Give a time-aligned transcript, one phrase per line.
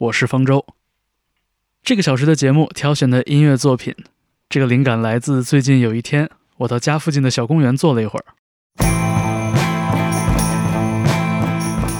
[0.00, 0.64] 我是方舟。
[1.82, 3.94] 这个小时的节目挑选的音乐作品，
[4.48, 8.24] 这个灵感来自最近有一天，我到家附近的小公园坐了一会儿，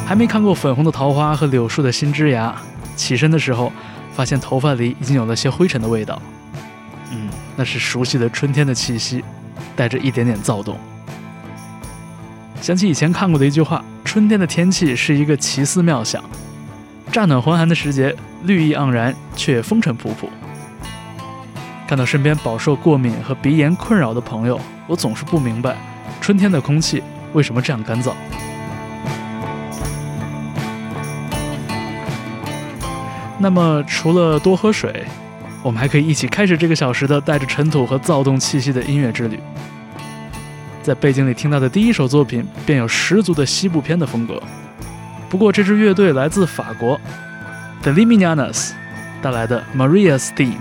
[0.07, 2.57] 还没看过粉红的桃花和柳树的新枝芽，
[2.97, 3.71] 起身的时候
[4.15, 6.23] 发现头发里已经有了些灰尘的味道。
[7.11, 9.23] 嗯，那是熟悉的春天的气息，
[9.77, 10.79] 带着一点点躁动。
[12.63, 16.25] 想起以前看过的一句话：“春天的天气是一个奇思妙想，
[17.13, 18.15] 乍暖还寒的时节，
[18.45, 20.29] 绿意盎然，却风尘仆仆。”
[21.89, 25.77] 看到身边饱受过敏和鼻炎困扰的朋友，我总是不明白，
[26.21, 27.03] 春天的空气
[27.33, 28.13] 为什么这样干燥。
[33.39, 35.05] 那么，除了多喝水，
[35.65, 39.41] 我们还可以一起开始这个小时的带着尘土和躁动气息的音乐之旅。
[40.83, 44.41] 在背景里听到的第一首作品，便有十足的西部片的风格。
[45.31, 47.01] 不过，这支乐队来自法国
[47.83, 48.73] ，The Liminianas
[49.23, 50.59] 带来的 Maria's Theme。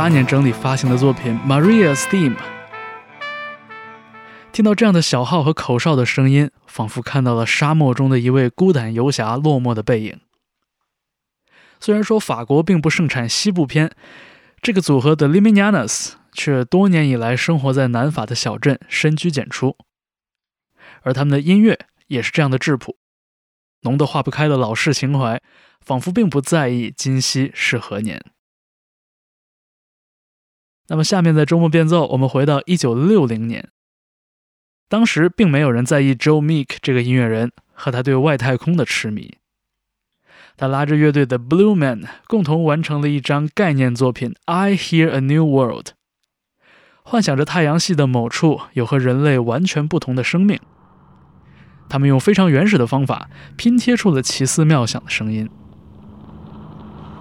[0.00, 2.34] 八年整理发行的作品《Maria's Theme》，
[4.50, 10.18] 听到这样的小号和口哨的声音，仿佛看到了沙漠中的一位孤胆游侠落寞的背影。
[11.80, 13.90] 虽然说法国并不盛产西部片，
[14.62, 19.76] 这个组合的 Liminianas 却多年以来生活在南法的小镇，深居简出，
[21.02, 22.96] 而他们的音乐也是这样的质朴，
[23.82, 25.42] 浓得化不开的老式情怀，
[25.82, 28.24] 仿佛并不在意今夕是何年。
[30.90, 33.68] 那么下面的周末变奏，我们回到一九六零年，
[34.88, 39.36] 当时并没有人在意 Joe Meek 这个音乐人和他对外太空的痴迷。
[40.56, 45.86] 他拉着乐队的 Blue Man 共同完成了一张概念作品《I Hear a New World》，
[47.04, 50.58] 幻想着太阳系的某处有和人类完全不同的生命。
[51.88, 55.48] 他们用非常原始的方法拼贴出了奇思妙想的声音。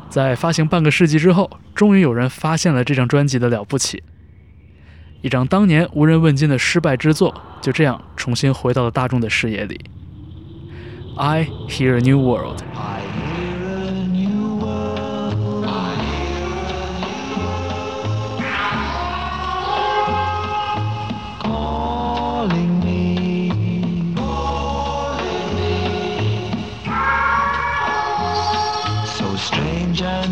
[0.10, 4.04] 在发行半个世纪之后，终于有人发现了这张专辑的了不起。
[5.22, 9.80] 一张当年无人问津的失败之作，就这样重新回到了大众的视野里。
[11.18, 12.62] I hear a new world。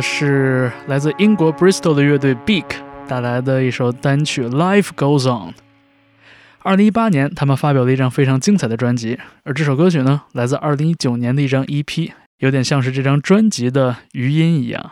[0.00, 2.64] 是来自英国 Bristol 的乐队 Beak
[3.06, 5.50] 带来的一首单曲《Life Goes On》。
[6.62, 14.90] 二零一八年，他们发表了一张非常精彩的专辑，而这首歌曲呢，来自二零一九年的一张 EP，有点像是这张专辑的余音一样。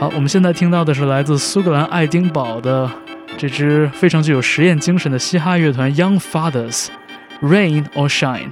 [0.00, 2.90] 好，我们现在听到的是来自苏格兰爱丁堡的
[3.36, 6.86] 这支非常具有实验精神的嘻哈乐团 Young Fathers，
[7.40, 8.50] 《Rain or Shine》。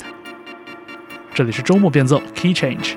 [1.34, 2.94] 这里是周末变奏 Key Change。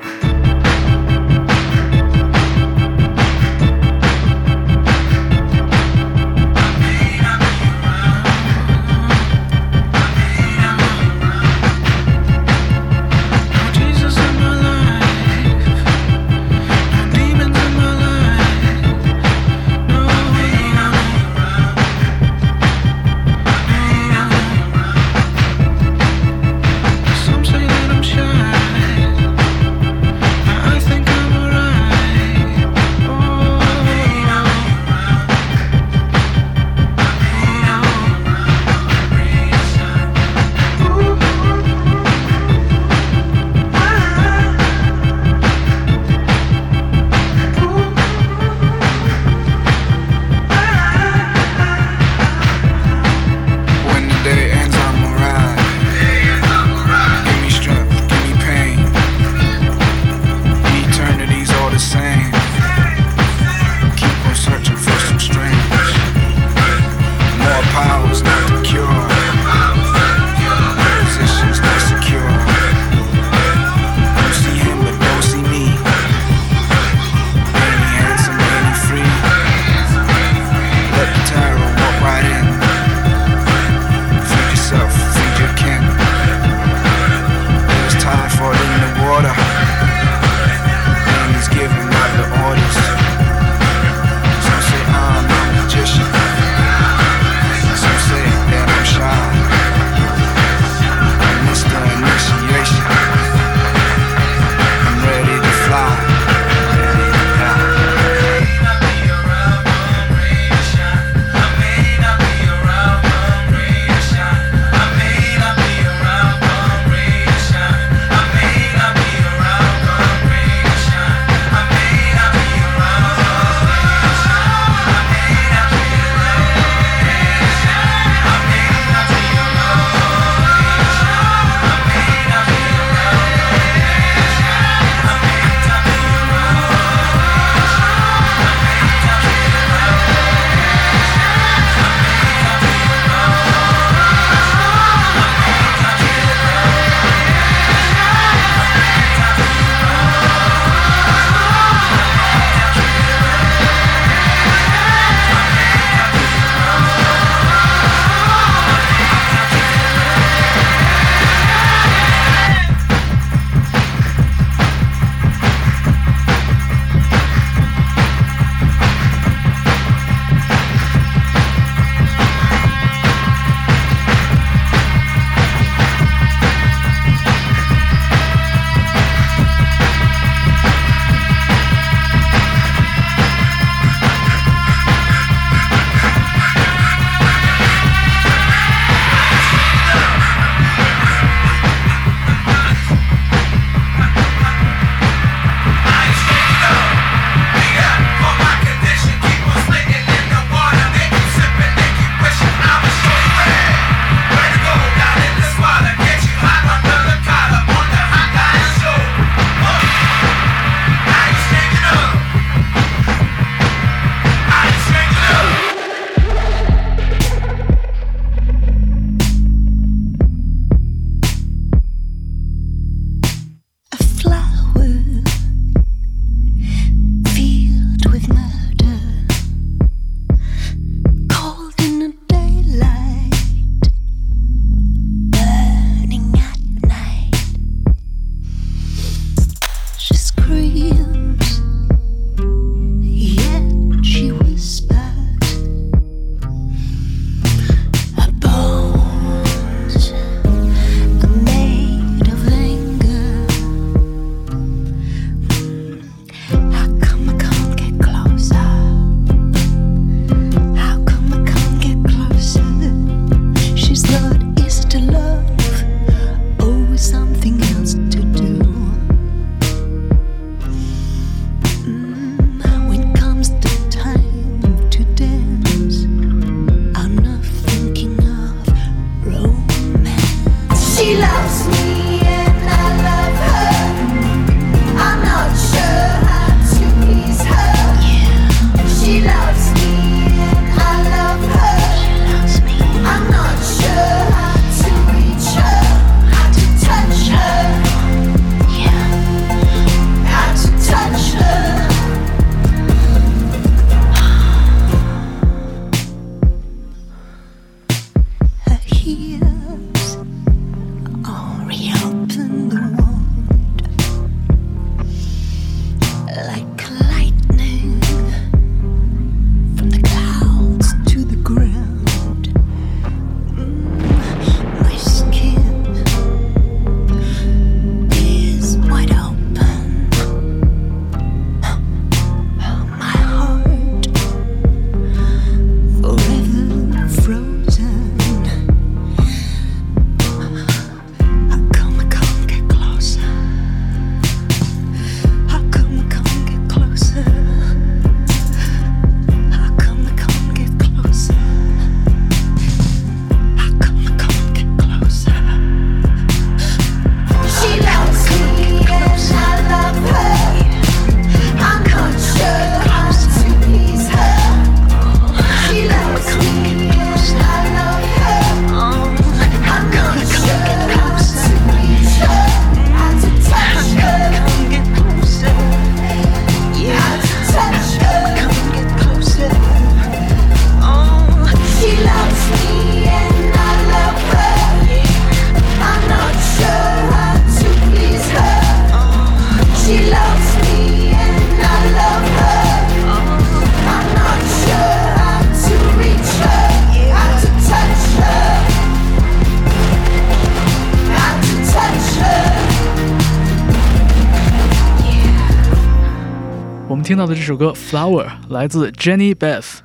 [407.20, 409.80] 到的这首歌《Flower》来自 Jenny Beth，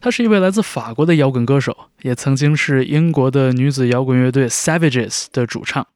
[0.00, 5.86] 她是一位来自法国的摇滚歌手，也曾经是英国的女子摇滚乐队 Savages 的主唱。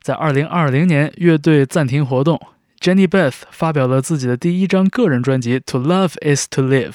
[0.00, 2.40] 在2020年，乐队暂停活动
[2.80, 6.90] ，Jenny Beth 发表了自己的第一张个人专辑《To Love Is To Live》，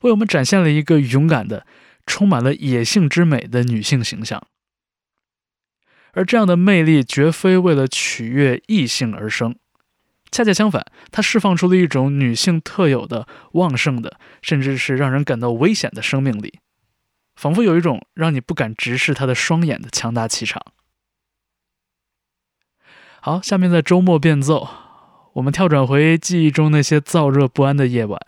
[0.00, 1.64] 为我们展现了一个勇敢的、
[2.06, 4.44] 充满了野性之美的女性形象。
[6.14, 9.54] 而这样的魅力绝非为了取悦异性而生，
[10.34, 16.58] 恰恰相反，它释放出了一种女性特有的旺盛的，甚至是让人感到危险的生命力，
[17.36, 20.60] 仿佛有一种让你不敢直视她的双眼的强大气场。
[23.20, 24.68] 好，下面在周末变奏，
[25.34, 28.20] 我们跳转回记忆中那些燥热不安的夜晚。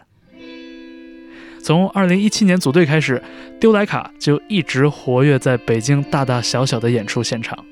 [1.60, 3.20] 从2017年组队开始，
[3.60, 7.66] 丢莱卡就一直活跃在北京大大小小的演出现场。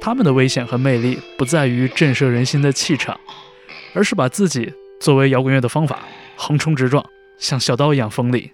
[0.00, 3.18] 他们的危险和魅力不在于震慑人心的气场，
[3.94, 5.98] 而是把自己作为摇滚乐的方法，
[6.36, 7.04] 横冲直撞，
[7.38, 8.52] 像小刀一样锋利。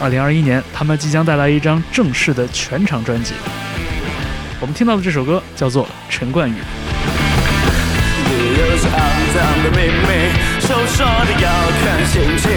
[0.00, 3.34] 二零二一年，他们即将带来一张正式的全长专辑。
[4.58, 6.54] 我们听到的这首歌叫做《陈冠宇》。
[10.60, 11.50] 手说的要
[11.82, 12.50] 看心情，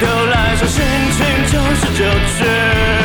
[0.00, 2.04] 丢来说心情就是酒
[2.38, 2.97] 局。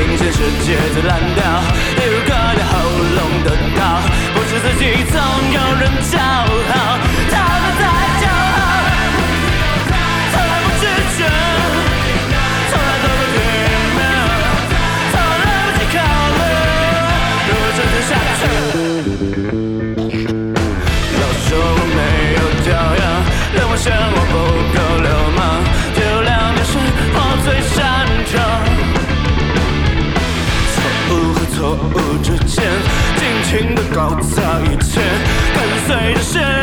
[0.00, 1.44] 很明显是节奏烂掉，
[2.00, 4.00] 一如割掉喉咙的刀，
[4.32, 5.20] 不是自己总
[5.52, 6.96] 有人叫好，
[33.74, 35.00] 的高在一切，
[35.54, 36.59] 跟随着旋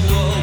[0.00, 0.41] the world.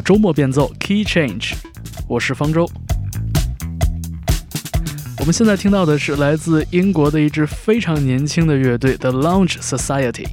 [0.00, 1.54] 周末变奏 Key Change，
[2.08, 2.68] 我是方舟。
[5.18, 10.26] 我们现在听到的是来自英国的一支非常年轻的乐队 The Lounge Society，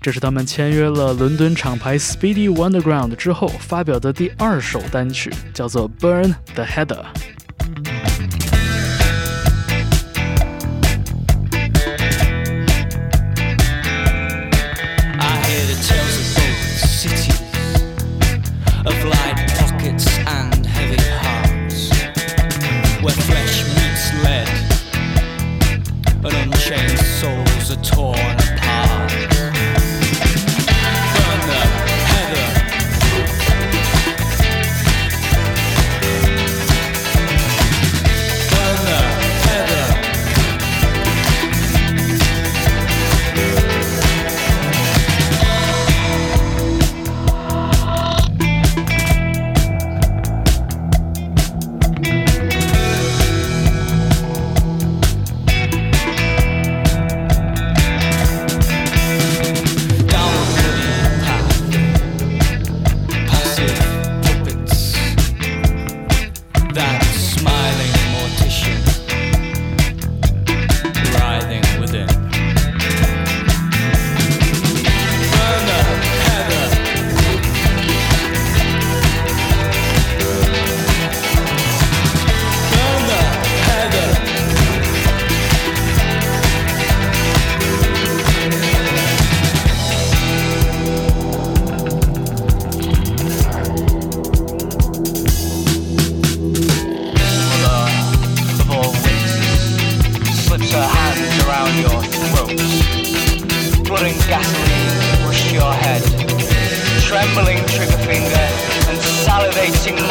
[0.00, 7.04] 这是他们签约了伦敦厂牌 Speedy Wonderground 之后发表的第二首单曲，叫做 Burn the Heather。
[18.86, 21.90] Of light pockets and heavy hearts,
[23.02, 24.48] where flesh meets lead,
[26.24, 28.25] and unchained souls are torn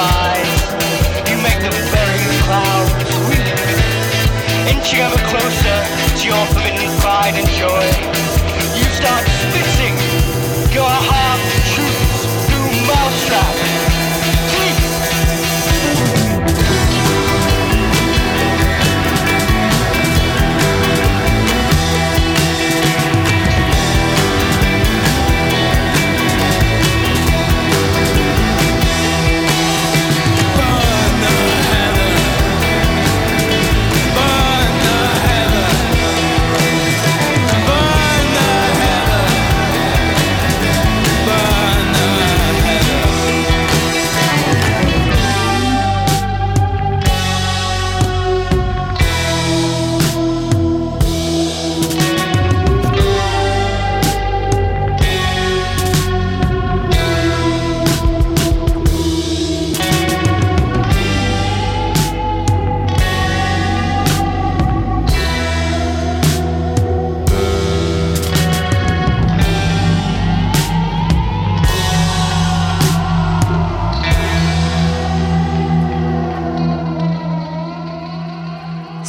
[0.06, 0.48] mind.
[1.30, 3.48] You make the very clouds weep.
[4.72, 5.78] Inching ever closer
[6.20, 7.86] to your forbidden pride and joy.
[8.78, 9.96] You start spitting
[10.78, 11.41] your half
[11.74, 13.64] truths through mousetrap.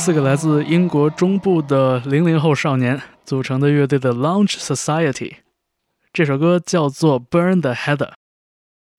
[0.07, 5.39] 四个来自英国中部的零零后少年组成的乐队的 Lounge Society。
[6.13, 7.97] 这首歌叫做《Burn the Heather》。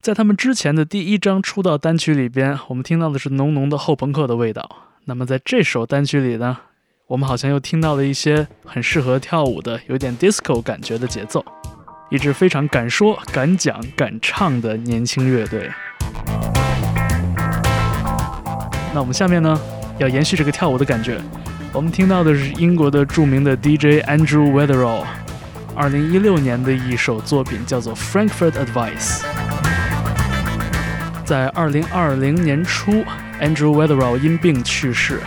[0.02, 4.68] 在他们之前的第一张出道单曲里边，我们听到的是浓浓的后朋克的味道。
[5.06, 6.58] 那么在这首单曲里呢，
[7.06, 11.42] 我们好像又听到了一些很适合跳舞的、有点 disco 感觉的节奏。
[12.10, 15.70] 一支非常敢说、敢讲、敢唱的年轻乐队。
[18.92, 19.58] 那我们下面呢，
[19.98, 21.20] 要延续这个跳舞的感觉，
[21.72, 25.04] 我们听到的是英国的著名的 DJ Andrew Weatherall，
[25.74, 29.20] 二零一六年的一首作品叫做《Frankfurt Advice》。
[31.24, 33.04] 在二零二零年初
[33.40, 35.20] ，Andrew Weatherall 因病去世。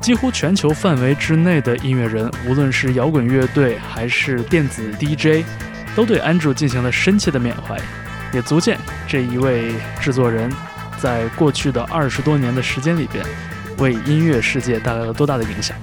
[0.00, 5.46] 几乎全球范围之内的音乐人，无论是摇滚乐队还是电子 DJ，
[5.96, 7.78] 都对 Andrew 进行了深切的缅怀，
[8.32, 8.76] 也足见
[9.08, 10.52] 这一位制作人
[10.98, 13.24] 在过去的二十多年的时间里边，
[13.78, 15.76] 为音乐世界带来了多大的影响。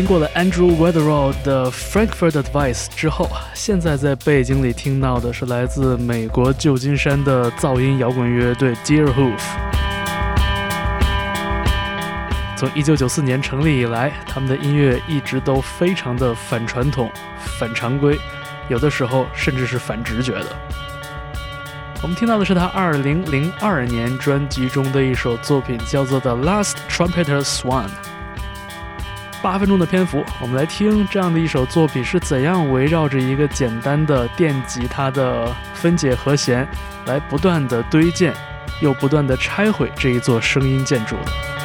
[0.00, 9.38] 听过了 Andrew Weatherall 的 Frankfurt Advice 之后，现在在背景里听到的是来自美国旧金山的噪音摇滚乐队 Deerhoof。
[12.56, 17.10] 从1994年成立以来，他们的音乐一直都非常的反传统、
[17.58, 18.18] 反常规，
[18.70, 20.46] 有的时候甚至是反直觉的。
[22.00, 27.84] 我们听到的是他2002年专辑中的一首作品，叫做《The Last Trumpeter Swan》。
[29.42, 36.68] 八分钟的篇幅，我们来听这样的一首作品是怎样围绕着一个简单的电吉他的分解和弦，
[37.06, 38.34] 来不断的堆建，
[38.80, 41.59] 又不断的拆毁这一座声音建筑的。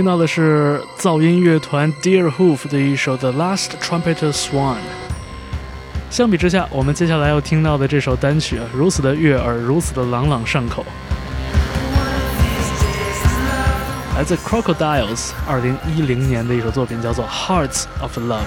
[0.00, 4.76] 听到的是噪音乐团 Dear Hoof 的一首《The Last Trumpeter Swan》。
[6.08, 10.86] 相比之下，我们接下来要听到的这首单曲啊，如此的悦耳，如此的朗朗上口，
[14.16, 18.38] 来自 Crocodiles 二零一零年的一首作品，叫做《Hearts of Love》。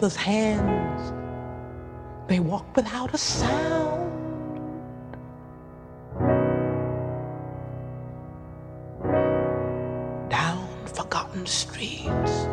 [0.00, 1.12] Other's hands.
[2.26, 4.10] They walk without a sound.
[10.30, 12.46] Down forgotten streets,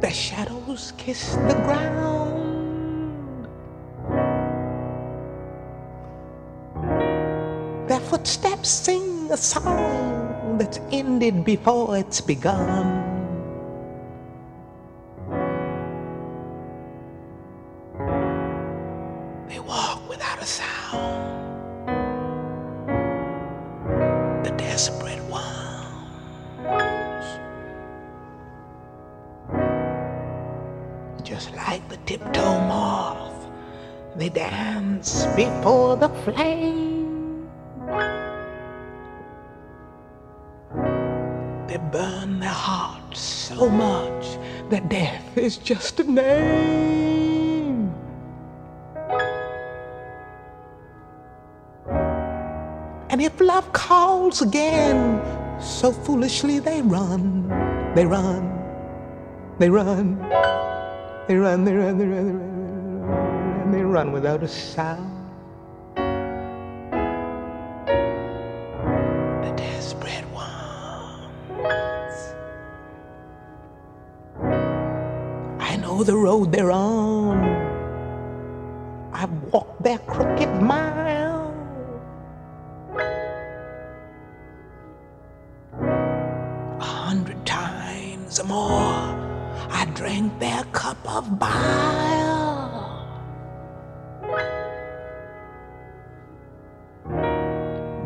[0.00, 3.46] their shadows kiss the ground.
[7.86, 13.01] Their footsteps sing a song that's ended before it's begun.
[45.52, 47.92] Is just a name.
[53.10, 55.20] And if love calls again,
[55.60, 57.48] so foolishly they run,
[57.94, 58.48] they run,
[59.58, 60.18] they run,
[61.28, 65.21] they run, they run, they run, they run, they run, they run without a sound.
[76.04, 77.38] The road they're on.
[79.12, 81.54] I've walked that crooked mile.
[85.78, 89.14] A hundred times or more,
[89.70, 92.22] I drank their cup of bile.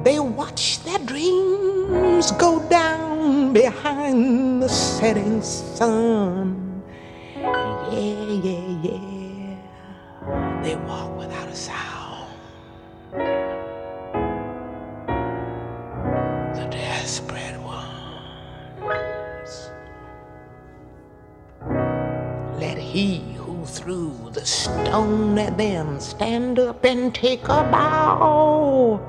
[0.04, 6.65] They watch their dreams go down behind the setting sun.
[7.96, 9.56] Yeah, yeah, yeah.
[10.62, 12.28] They walk without a sound.
[16.54, 19.70] The desperate ones.
[22.60, 29.00] Let he who threw the stone at them stand up and take a bow.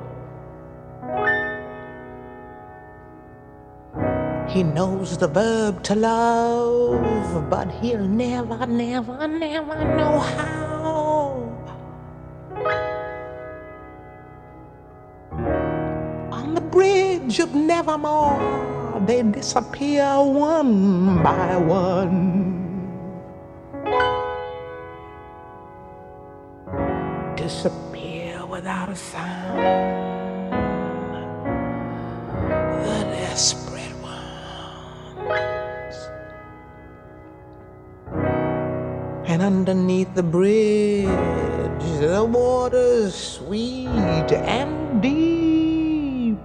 [4.57, 11.53] He knows the verb to love, but he'll never, never, never know how.
[16.31, 22.65] On the bridge of Nevermore, they disappear one by one.
[27.35, 29.59] Disappear without a sound.
[32.87, 33.66] The desperate
[39.37, 41.05] And underneath the bridge,
[41.99, 46.39] the water's sweet and deep.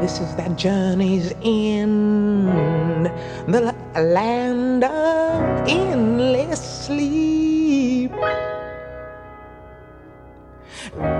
[0.00, 3.06] This is that journey's end,
[3.46, 8.10] the land of endless sleep.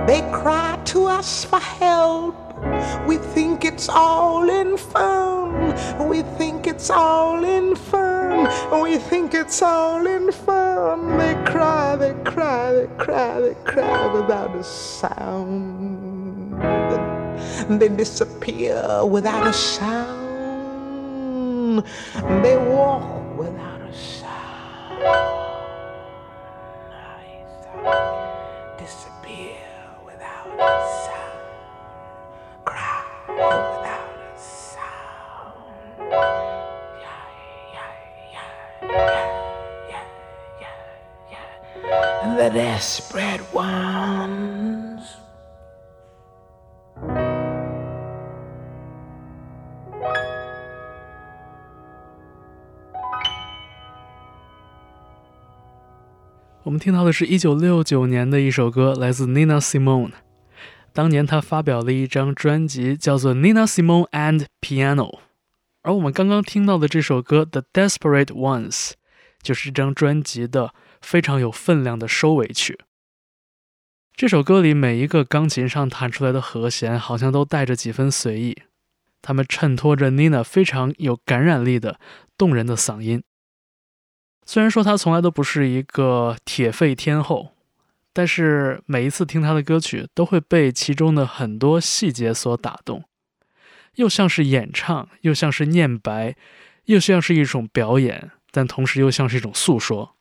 [0.07, 2.48] They cry to us for help.
[3.07, 6.09] We think it's all in fun.
[6.09, 8.47] We think it's all in fun.
[8.81, 11.17] We think it's all in fun.
[11.17, 16.53] They cry, they cry, they cry, they cry without a sound.
[17.79, 20.19] They disappear without a sound.
[22.43, 24.29] They walk without a sound.
[28.77, 29.68] Disappear
[42.39, 45.03] The desperate ones.
[56.63, 60.11] 我们听到的是1969年的一首歌，来自 Nina Simone。
[60.93, 65.11] 当年他发表了一张专辑，叫做《Nina Simone and Piano》，
[65.81, 68.71] 而我们刚刚听到的这首歌《The Desperate Ones》，
[69.41, 72.79] 就是这张专辑的非常有分量的收尾曲。
[74.15, 78.63] 这首歌里每一个钢琴上弹出来的和弦，好像都带着几分随意，
[79.21, 81.99] 它们衬托着 Nina 非常有感染力的
[82.37, 83.23] 动人的嗓音。
[84.45, 87.53] 虽然说她从来都不是一个铁肺天后，
[88.11, 93.03] 但是每一次听他的歌曲，都会被其中的很多细节所打动，
[93.95, 96.35] 又像是演唱，又像是念白，
[96.85, 100.15] 又像是一种表演，但同时又像是一种诉说，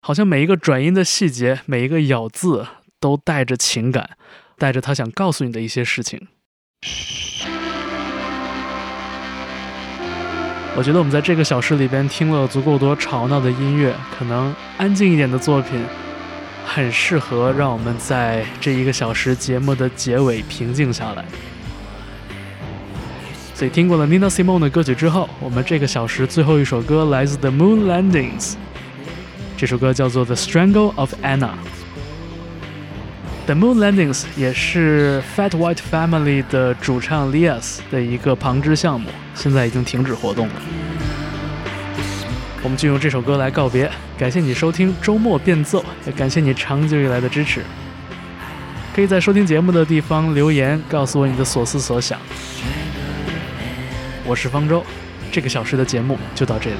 [0.00, 2.66] 好像每一个转音的细节，每一个咬字
[2.98, 4.16] 都带着情感，
[4.56, 6.28] 带着他想告诉你的一些事情。
[10.78, 15.82] 我觉得我们在这个小时里边听了足够多吵闹的音乐，可能安静一点的作品，
[16.66, 21.24] 很适合让我们在这一个小时节目的结尾平静下来。
[23.54, 28.54] 所以听过了 Nina Simone 的歌曲之后，我们这个小时最后一首歌来自 The Moon Landings，
[29.56, 31.38] 这首歌叫做《The Strangle of Anna》。
[33.46, 40.54] The Moon Landings 也是 Fat White Family 的主唱 Lias 的一个旁支项目，现在已经停止活动了。
[42.66, 43.88] 我们就用这首歌来告别，
[44.18, 47.62] 感谢你收听周末变奏，也感谢你长久以来的支持。
[48.92, 52.18] 可以在收听节目的地方留言，告诉我你的所思所想。
[54.24, 54.84] 我是方舟，
[55.30, 56.76] 这个小时的节目就到这里。